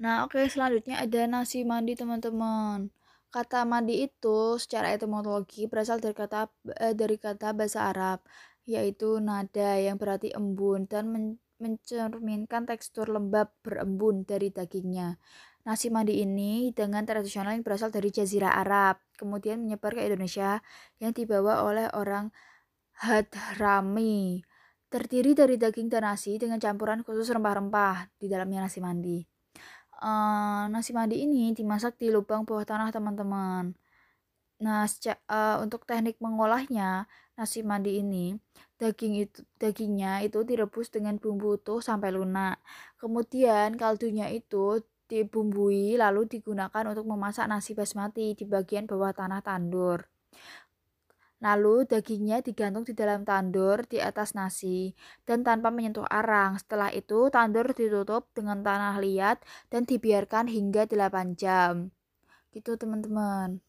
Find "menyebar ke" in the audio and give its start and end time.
19.60-20.00